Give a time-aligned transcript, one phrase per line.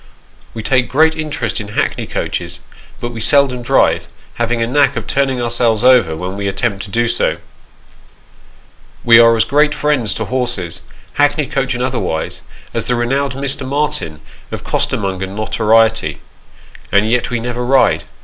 [0.55, 2.59] We take great interest in hackney coaches,
[2.99, 4.03] but we seldom Our Knowledge of our Subject.
[4.07, 7.37] 6l drive, having a knack of turning ourselves over when wo attempt to do so.
[9.03, 10.81] Wo are as great friends to horses,
[11.13, 12.41] hackney coach and otherwise,
[12.73, 13.63] as the renowned Mr.
[13.63, 16.19] Martin, of costermonger notoriety,
[16.91, 18.05] and yet we never ride.